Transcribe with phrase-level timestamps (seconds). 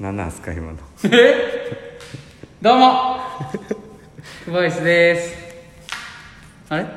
[0.00, 1.98] 何なんすか今のえ？
[2.60, 3.16] どうも。
[4.44, 5.36] クボイスです。
[6.68, 6.82] あれ？
[6.82, 6.86] ん？
[6.86, 6.92] 今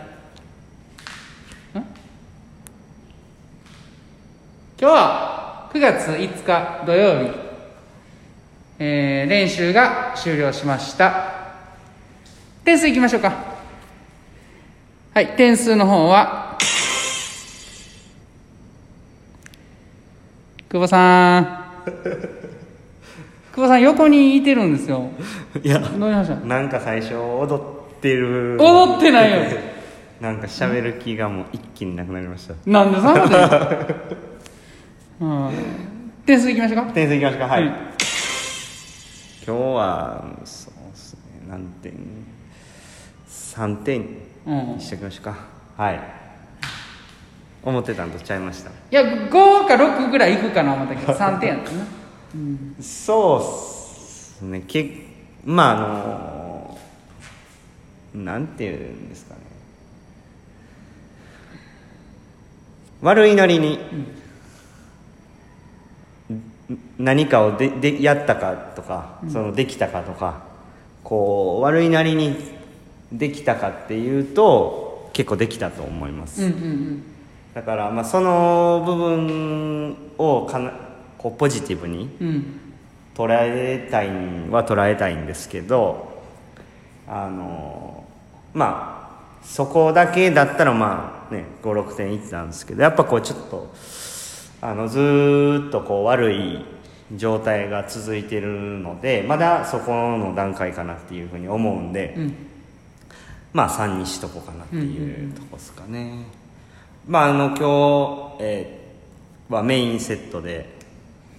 [4.80, 7.32] 日は9月5日土曜日、
[8.80, 11.34] えー練習が終了しました。
[12.66, 13.32] 点数いきましょうか。
[15.14, 16.58] はい点数の方は
[20.68, 22.57] 久保さん。
[23.58, 25.10] 久保さん横にいてるんですよ。
[25.64, 26.36] いやどうしました？
[26.36, 28.56] なんか最初踊ってる。
[28.60, 29.40] 踊ってないよ。
[30.22, 32.54] なんか喋る気がもう一気になくなりました。
[32.70, 33.46] なんでそんなこと言
[35.30, 35.32] う？
[35.48, 35.52] うん。
[36.24, 36.92] 点数いきましょうか？
[36.94, 37.48] 点数いきましょうか？
[37.48, 37.70] はい、うん
[39.48, 41.94] 今日はそうですね何点
[43.28, 44.06] ？3点
[44.46, 44.76] うん。
[44.76, 45.36] にしておきましょうか。
[45.78, 46.00] はい。
[47.64, 48.70] 思ってたんとちゃいました。
[48.70, 49.30] いや5
[49.68, 51.78] か6ぐらいいくかな思ったけど3点やったな
[52.82, 54.64] そうっすね。
[54.68, 54.90] け
[55.46, 55.80] まああ
[58.16, 59.42] のなんていうんですかね。
[63.02, 63.76] 悪いなりに、
[66.34, 66.48] ん
[66.98, 70.42] 何かをででやったかとか、そのできたかとか
[71.04, 72.36] こう悪いなりに
[73.12, 77.04] できたかっていうと結構できたと思います、うんうん。
[77.54, 80.87] だから、まあ、その部分をかな
[81.30, 82.28] こうポジティブにうん。
[82.28, 82.60] うん
[83.18, 86.22] 捉えたいんは捉えたいんですけど
[87.08, 88.06] あの
[88.54, 89.10] ま
[89.42, 93.74] あそこだけだったらまあね56点いったんですけどやっぱこうちょっと
[94.62, 96.64] あのずーっとこう悪い
[97.16, 102.36] 状態が続いてるのでまだそこの段階かなっていうふうに思うんで、うん。
[103.52, 106.24] まあ3にしとこうかなってうんうんいうとこですかね、
[107.08, 110.77] まああの今日、えーはメインセットで、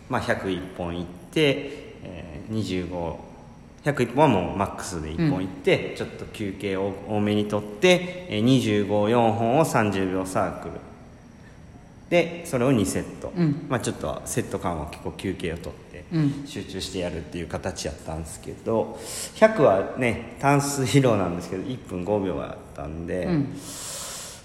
[0.08, 3.08] まあ、101本いって、えー、
[3.84, 10.74] 25101本はもうマックスで1本いって、ちょっと休憩を多めにとって、えー、254本を30秒サークル。
[12.10, 13.66] でそれを2セット、うん。
[13.68, 16.46] まあ、ちょっとセット間は結構休憩をとって、うん。
[16.46, 18.98] 集中してやるっていう形やったんですけど
[19.34, 23.54] 100はね単数疲労なんですけど1分5秒やったんで、うん。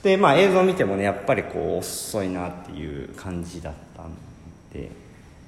[0.04, 4.12] でまあ映像見てもねやっぱりこう遅いなっていう感じだったん
[4.74, 4.92] で、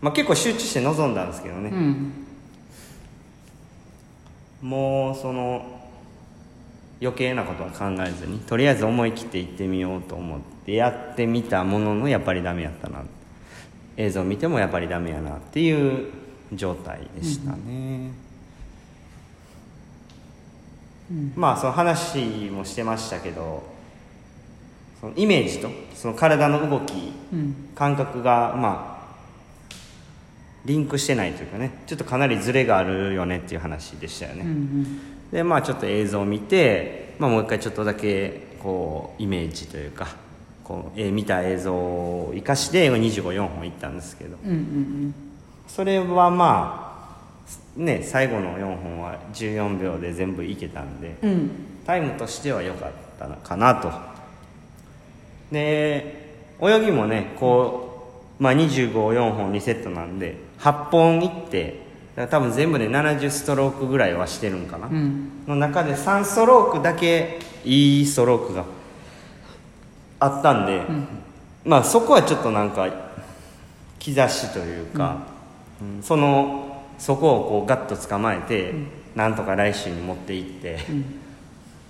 [0.05, 2.13] まあ、結構集中して臨んだんですけどね、うん。
[4.61, 5.66] もうその
[7.01, 13.01] 余計なことは考えずにとりあえず思い切って行ってみようと思ってやってみたもののやっぱりダメやったな。
[13.97, 16.09] 映像見てもやっぱりダメやなっていう
[16.53, 18.11] 状態でしたね、
[21.35, 23.63] まあその話もしてましたけど
[25.01, 27.55] そのイメージとその体の動きうん。
[27.73, 28.94] 感覚がまあ
[30.66, 35.31] リンクしてないというかねちょっとかなりズレがあるよねっていう話でしたよね、うんうん。
[35.31, 40.08] でまあちょっと映像を見て、まあ、もう一回ちょっとだけこうイメージというか
[40.64, 44.38] こう、えー見た映像を生かして254本いったんですけど。
[44.44, 45.16] うんうん
[45.68, 51.52] それはまあね最後の4本は14秒で全部いけたんでうんうん。
[51.86, 53.92] タイムとしては良かったのかなと。
[55.52, 57.94] で泳ぎもねこう、
[58.40, 61.85] まあ、254本2セットなんで8本いって
[62.29, 65.29] 多分全部で70ストロークぐらいはしてるんかな、うん。
[65.47, 68.63] の中で3ストロークだけいいストロークが
[70.19, 70.81] あったんで、
[71.66, 72.88] まあそこはちょっとなんか
[74.00, 75.23] 兆しというか、
[75.81, 76.02] うん。
[76.02, 78.73] そのそこをこうガッと捕まえて、
[79.13, 80.79] なんとか来週に持っていって、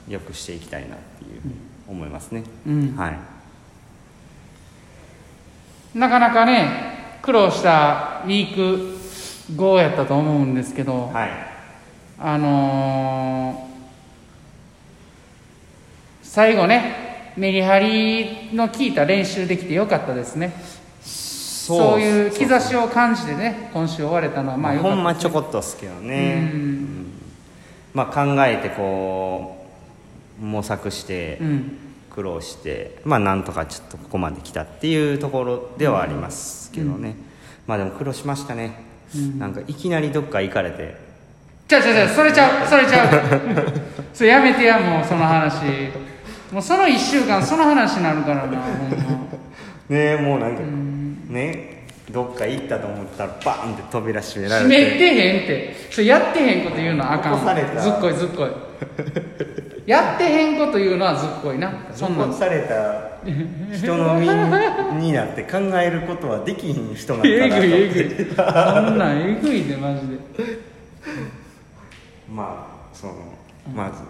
[0.10, 1.54] よくしていきたいなっていうふうに
[1.88, 2.96] 思いますね、うん。
[2.96, 3.35] はい
[5.96, 8.96] なかなかね苦労したウィーク
[9.54, 11.30] 5やったと思うんですけど、はい。
[12.20, 13.76] あのー
[16.22, 20.54] 最後ねメリハリの効いた練習できてよかったですね。
[21.02, 22.02] そう。
[22.02, 26.52] いう兆しを感じてね今週終われたのはままああよかったほんまちょこっとっすけどね、
[27.94, 29.66] まあ考えてこ
[30.42, 31.78] う模索して、うん
[32.16, 37.16] 苦労してまあなんとかちょっとここまで来たっていうところではありますけどね、
[37.68, 38.86] まあでも苦労しましたね、
[39.38, 40.96] なんかいきなりどっか行かれて。
[41.68, 43.10] ちゃうちゃうちゃうそれちゃうそれちゃう。
[44.14, 45.64] それ やめてやもうその話。
[46.52, 48.54] もうその1週間その話になるからな
[49.90, 50.62] ねえもうなんか、
[51.28, 51.75] ね
[52.12, 54.92] どっか行ったと思ったらバーンって扉閉めら閉れて。
[54.92, 55.76] めてへんって。
[55.92, 57.82] それやってへんこと言うのはあかんされた。
[57.82, 58.50] ずっこいずっこい。
[59.90, 61.72] やってへんこと言うのはずっこいな。
[61.94, 62.30] そんなん。
[62.30, 63.18] 残された
[63.76, 64.28] 人の身
[65.02, 67.62] になって考えることはできひん人なんえだなと。
[67.62, 68.26] ぐいえぐい。
[68.36, 70.18] そんなんえぐいでマジで。
[72.30, 73.14] まあその
[73.74, 74.04] まず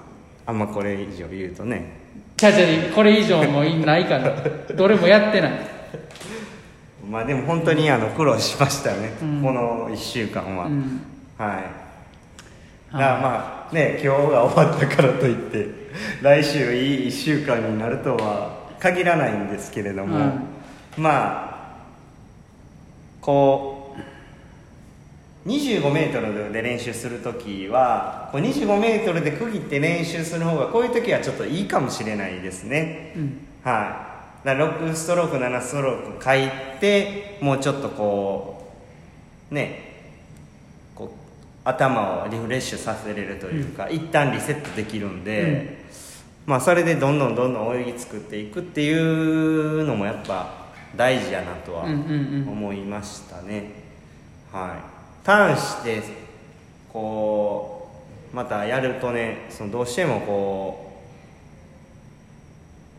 [0.45, 2.03] あんまこれ以上言うとね。
[2.37, 4.33] ちゃちゃこれ以上もいないから。
[4.75, 5.51] どれもやってない
[7.15, 9.41] まあでも本当にあの苦労しましたね、うん。
[9.41, 11.01] この1週間は、うん。
[11.37, 11.63] はい。
[12.91, 15.69] だからまあね今日が終わったからといって
[16.21, 20.17] 来週いい1週間になるとは限らないんですけれども、
[20.97, 21.77] まあ
[23.21, 23.95] こ
[25.45, 33.47] う25メートルで練習する時はこう25メートルで区切って練習する方がこういう時はちょっといいかもしれないですね、うん。
[33.63, 34.14] はい、
[34.45, 36.47] だから6ストローク7ストローク書い
[36.79, 38.71] てもうちょっとこ
[39.49, 40.13] うね
[40.93, 41.09] こう
[41.63, 45.83] 頭をリフレッシュさせれるというか、一旦リセットできるんで、
[46.45, 52.49] まあそれでどんどんどんどん泳ぎ作っていくっていうのもやっぱ大事やなとはうんうんうん。
[52.49, 53.71] 思いましたね、
[54.51, 54.75] は
[55.23, 55.25] い。
[55.25, 56.03] ターンして
[56.93, 57.89] こ
[58.31, 61.01] うまたやるとねそのどうしてもこ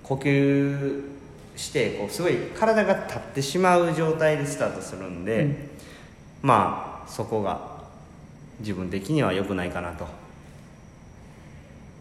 [0.02, 1.15] う呼吸
[1.56, 5.56] してこうすごい体が立ってしまう状態でスタートするんで、うん。
[6.42, 7.82] まあそこが
[8.60, 10.06] 自分的には良くないかなと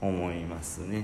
[0.02, 1.04] 思いますね。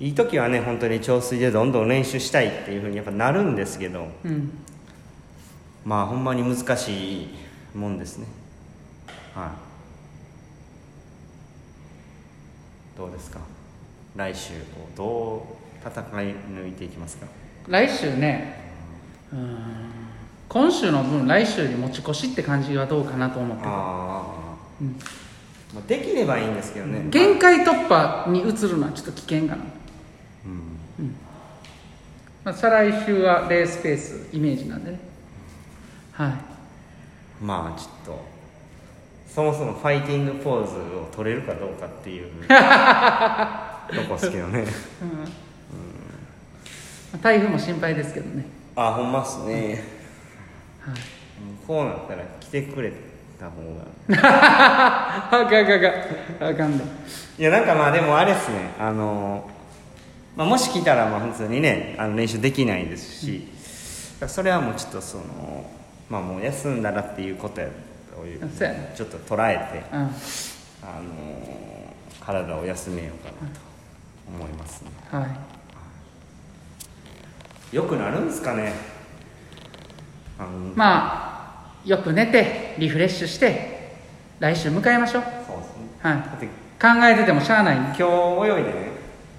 [0.00, 4.50] いい時はね本当に調水でどんどん練習したいっていうふうにやっぱなるんですけどうん。
[5.84, 7.28] まあほんまに難しい
[7.74, 8.26] もんですね。
[9.34, 9.50] はい。
[12.98, 13.38] どうですか？
[14.16, 15.46] 来週こうど
[15.86, 17.26] う戦い抜いていきますか？
[17.68, 18.72] 来週ね。
[19.32, 19.58] うーん。
[20.48, 23.64] 今週の分来週に持ち越しって感じはどうかなと思って。
[23.64, 24.88] るああ、うん。
[25.74, 27.06] まあ、できればいいんですけどね。
[27.10, 29.64] 限界突破に移るのはちょっと危険かな、
[30.46, 30.48] う
[31.02, 31.14] ん。
[32.44, 35.00] まあ、再来週はレースペースイメージなんでね。
[36.12, 36.58] はい。
[37.44, 38.24] まあちょっと
[39.28, 44.64] そもそもファイティングポーズを取れるかどうかっていう とこですけどね
[47.22, 48.44] 台風も心配ですけどね。
[48.76, 49.82] あほんまっすね、
[50.80, 50.94] はい。
[50.94, 52.92] うんこうなったら来てくれ
[53.38, 53.86] た方が。
[55.30, 56.78] あかんあかんあかん。
[56.78, 56.84] で。
[57.38, 58.74] いやなんかまあでもあれっすね。
[58.78, 59.48] あの、
[60.36, 63.48] まあ、もし来たらまあ普通にねあの練習できないですし、
[64.26, 65.24] それはもうちょっとその
[66.08, 67.68] まあもう休んだらっていうことや
[68.14, 68.40] という
[68.94, 70.14] ちょっと捉えてうん。
[70.80, 71.68] あの
[72.20, 73.60] 体を休めようかなと
[74.28, 74.90] 思いますね。
[75.10, 75.58] はい
[77.72, 78.72] よくなるんですかね？
[80.74, 83.96] まあよく寝てリフレッシュして
[84.40, 85.22] 来週迎えましょう。
[85.46, 85.86] そうですね。
[86.00, 86.18] はい。
[86.80, 88.88] 考えててもしゃあない今日泳いでね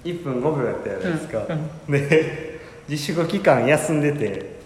[0.04, 4.58] 1分5秒やったじゃないですか、うんで自粛期間休んでて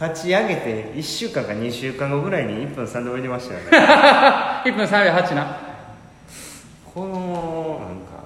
[0.00, 3.66] 立ち上げて1週間か2週間後ぐらいに1分3で泳いでましたよね。
[4.70, 5.58] 1分3秒8な。
[6.94, 8.24] このなんか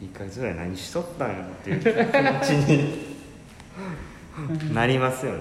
[0.00, 3.16] 1ヶ月ぐらい何しとったんやっていう気持ちに
[4.72, 5.38] なりますよね、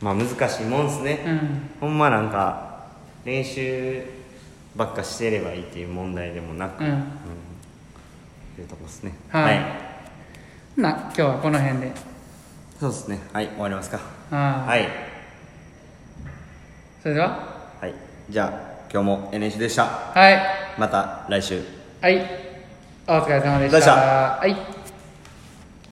[0.00, 1.70] うん、まあ難しいもんですね、うん。
[1.80, 2.86] ほんまなんか
[3.24, 4.04] 練習
[4.74, 6.92] ばっかしてればいいっていう問題でもなく、うん。
[6.96, 7.02] っ
[8.56, 9.14] ていうとこですね。
[9.28, 9.60] はい。
[10.76, 11.92] な今日はこの辺で。
[12.78, 13.20] そうですね。
[13.32, 13.98] はい終わりますか。
[14.30, 14.88] はいはい。
[17.02, 17.28] それでは。
[17.80, 17.94] はい。
[18.28, 18.50] じゃあ
[18.92, 19.84] 今日も NH でした。
[19.84, 20.38] はい。
[20.78, 21.62] また来週。
[22.00, 22.18] はい。
[23.06, 23.92] お疲れ様でした。
[23.94, 24.75] はい